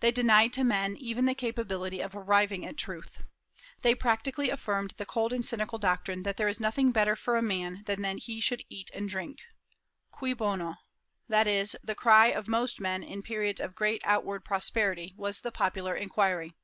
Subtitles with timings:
[0.00, 3.22] They denied to men even the capability of arriving at truth.
[3.82, 7.40] They practically affirmed the cold and cynical doctrine that there is nothing better for a
[7.40, 9.38] man than that he should eat and drink.
[10.10, 10.74] Cui bono?
[11.28, 15.94] this, the cry of most men in periods of great outward prosperity, was the popular
[15.94, 16.56] inquiry.